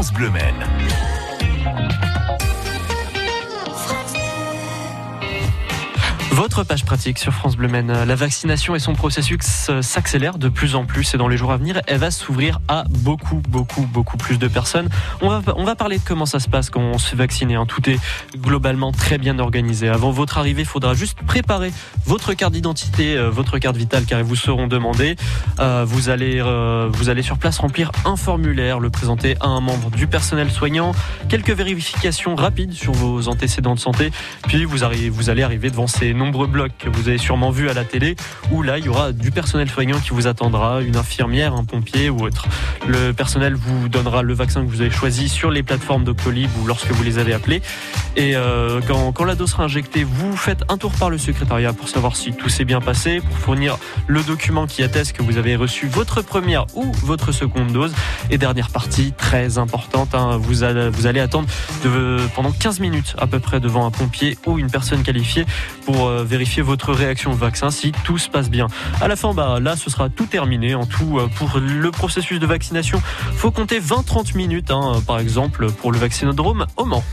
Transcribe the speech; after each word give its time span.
France 0.00 0.14
Bleu. 0.14 0.32
Votre 6.40 6.64
page 6.64 6.86
pratique 6.86 7.18
sur 7.18 7.34
France 7.34 7.54
Bleu 7.54 7.68
Maine. 7.68 7.92
La 7.92 8.14
vaccination 8.14 8.74
et 8.74 8.78
son 8.78 8.94
processus 8.94 9.70
s'accélèrent 9.82 10.38
de 10.38 10.48
plus 10.48 10.74
en 10.74 10.86
plus 10.86 11.12
et 11.12 11.18
dans 11.18 11.28
les 11.28 11.36
jours 11.36 11.52
à 11.52 11.58
venir, 11.58 11.82
elle 11.86 11.98
va 11.98 12.10
s'ouvrir 12.10 12.60
à 12.66 12.84
beaucoup, 12.88 13.42
beaucoup, 13.46 13.82
beaucoup 13.82 14.16
plus 14.16 14.38
de 14.38 14.48
personnes. 14.48 14.88
On 15.20 15.28
va, 15.28 15.42
on 15.54 15.64
va 15.64 15.74
parler 15.74 15.98
de 15.98 16.02
comment 16.02 16.24
ça 16.24 16.40
se 16.40 16.48
passe 16.48 16.70
quand 16.70 16.80
on 16.80 16.96
se 16.96 17.10
fait 17.10 17.16
vacciner. 17.16 17.58
Tout 17.68 17.90
est 17.90 17.98
globalement 18.38 18.90
très 18.90 19.18
bien 19.18 19.38
organisé. 19.38 19.90
Avant 19.90 20.12
votre 20.12 20.38
arrivée, 20.38 20.62
il 20.62 20.66
faudra 20.66 20.94
juste 20.94 21.18
préparer 21.26 21.74
votre 22.06 22.32
carte 22.32 22.54
d'identité, 22.54 23.18
euh, 23.18 23.28
votre 23.28 23.58
carte 23.58 23.76
vitale 23.76 24.06
car 24.06 24.18
ils 24.18 24.24
vous 24.24 24.34
seront 24.34 24.66
demandées. 24.66 25.16
Euh, 25.58 25.84
vous, 25.86 26.08
allez, 26.08 26.40
euh, 26.40 26.88
vous 26.90 27.10
allez 27.10 27.20
sur 27.20 27.36
place 27.36 27.58
remplir 27.58 27.92
un 28.06 28.16
formulaire, 28.16 28.80
le 28.80 28.88
présenter 28.88 29.36
à 29.40 29.48
un 29.48 29.60
membre 29.60 29.90
du 29.90 30.06
personnel 30.06 30.50
soignant, 30.50 30.92
quelques 31.28 31.50
vérifications 31.50 32.34
rapides 32.34 32.72
sur 32.72 32.94
vos 32.94 33.28
antécédents 33.28 33.74
de 33.74 33.80
santé, 33.80 34.10
puis 34.48 34.64
vous, 34.64 34.84
arrivez, 34.84 35.10
vous 35.10 35.28
allez 35.28 35.42
arriver 35.42 35.68
devant 35.68 35.86
ces 35.86 36.14
nombreux 36.14 36.29
blocs 36.30 36.72
que 36.78 36.88
vous 36.88 37.08
avez 37.08 37.18
sûrement 37.18 37.50
vu 37.50 37.68
à 37.68 37.74
la 37.74 37.84
télé, 37.84 38.16
où 38.50 38.62
là, 38.62 38.78
il 38.78 38.86
y 38.86 38.88
aura 38.88 39.12
du 39.12 39.30
personnel 39.30 39.68
soignant 39.68 39.98
qui 39.98 40.10
vous 40.10 40.26
attendra, 40.26 40.80
une 40.80 40.96
infirmière, 40.96 41.54
un 41.54 41.64
pompier 41.64 42.10
ou 42.10 42.20
autre. 42.22 42.46
Le 42.86 43.12
personnel 43.12 43.54
vous 43.54 43.88
donnera 43.88 44.22
le 44.22 44.34
vaccin 44.34 44.64
que 44.64 44.70
vous 44.70 44.80
avez 44.80 44.90
choisi 44.90 45.28
sur 45.28 45.50
les 45.50 45.62
plateformes 45.62 46.04
Doctolib 46.04 46.50
ou 46.60 46.66
lorsque 46.66 46.90
vous 46.90 47.02
les 47.02 47.18
avez 47.18 47.32
appelés. 47.32 47.62
Et 48.16 48.34
euh, 48.34 48.80
quand, 48.86 49.12
quand 49.12 49.24
la 49.24 49.34
dose 49.34 49.50
sera 49.50 49.64
injectée, 49.64 50.04
vous 50.04 50.36
faites 50.36 50.64
un 50.68 50.78
tour 50.78 50.92
par 50.92 51.10
le 51.10 51.18
secrétariat 51.18 51.72
pour 51.72 51.88
savoir 51.88 52.16
si 52.16 52.32
tout 52.32 52.48
s'est 52.48 52.64
bien 52.64 52.80
passé, 52.80 53.20
pour 53.20 53.38
fournir 53.38 53.78
le 54.06 54.22
document 54.22 54.66
qui 54.66 54.82
atteste 54.82 55.12
que 55.12 55.22
vous 55.22 55.38
avez 55.38 55.56
reçu 55.56 55.86
votre 55.86 56.22
première 56.22 56.66
ou 56.74 56.90
votre 57.02 57.32
seconde 57.32 57.72
dose. 57.72 57.92
Et 58.30 58.38
dernière 58.38 58.70
partie, 58.70 59.12
très 59.12 59.58
importante, 59.58 60.14
hein, 60.14 60.36
vous, 60.38 60.64
allez, 60.64 60.90
vous 60.90 61.06
allez 61.06 61.20
attendre 61.20 61.48
de, 61.84 62.18
pendant 62.34 62.52
15 62.52 62.80
minutes 62.80 63.14
à 63.18 63.26
peu 63.26 63.38
près 63.38 63.60
devant 63.60 63.86
un 63.86 63.90
pompier 63.90 64.38
ou 64.46 64.58
une 64.58 64.70
personne 64.70 65.02
qualifiée 65.02 65.46
pour 65.84 66.06
euh, 66.06 66.19
vérifier 66.24 66.62
votre 66.62 66.92
réaction 66.92 67.32
au 67.32 67.36
vaccin 67.36 67.70
si 67.70 67.92
tout 68.04 68.18
se 68.18 68.28
passe 68.28 68.50
bien. 68.50 68.66
À 69.00 69.08
la 69.08 69.16
fin, 69.16 69.34
bah, 69.34 69.58
là, 69.60 69.76
ce 69.76 69.90
sera 69.90 70.08
tout 70.08 70.26
terminé. 70.26 70.74
En 70.74 70.86
tout, 70.86 71.18
euh, 71.18 71.28
pour 71.36 71.58
le 71.58 71.90
processus 71.90 72.38
de 72.38 72.46
vaccination, 72.46 73.02
faut 73.34 73.50
compter 73.50 73.80
20-30 73.80 74.36
minutes, 74.36 74.70
hein, 74.70 75.02
par 75.06 75.18
exemple, 75.18 75.70
pour 75.70 75.92
le 75.92 75.98
vaccinodrome 75.98 76.66
au 76.76 76.84
Mans. 76.84 77.04